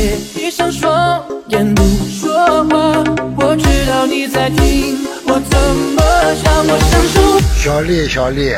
[0.00, 2.32] 夜，闭上双眼不说
[2.70, 3.04] 话，
[3.36, 5.58] 我知道你在听我怎
[5.94, 6.02] 么
[6.42, 8.54] 想，我想说，小丽，小丽，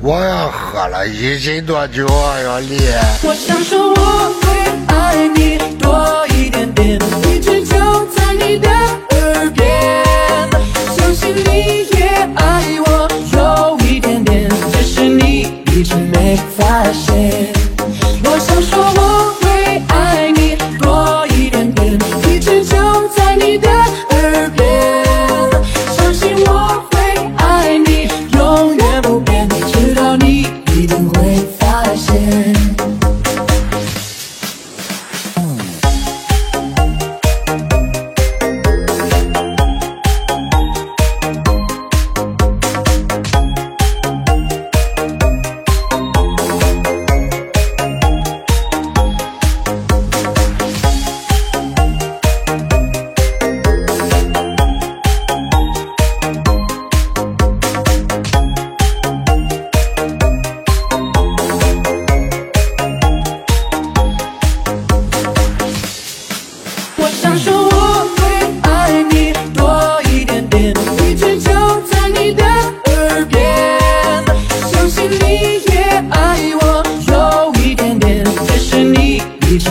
[0.00, 2.78] 我要喝了一斤多酒啊，小丽。
[3.22, 3.94] 我想说我
[4.40, 6.98] 会爱你多一点点，
[7.28, 7.76] 一直就
[8.14, 10.04] 在你的耳边，
[10.96, 12.06] 相信你也
[12.36, 17.13] 爱我有一点点，只是你一直没发现。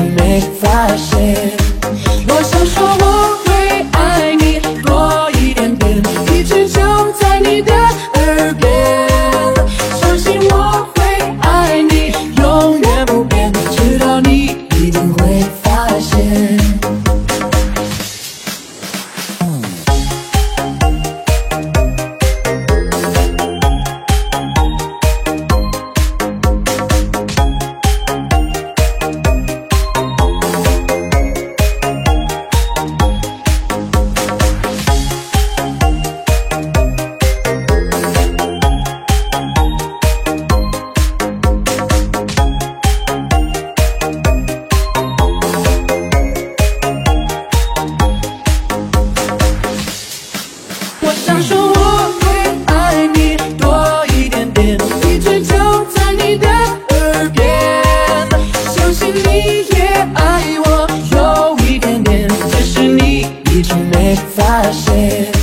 [0.03, 1.62] 没发现
[51.42, 52.23] 说我会
[52.73, 54.77] 爱你多一点点，
[55.08, 55.55] 一直就
[55.86, 57.83] 在你的耳边，
[58.67, 59.83] 相信你也
[60.16, 65.42] 爱我有一点点，只是你一直没发现。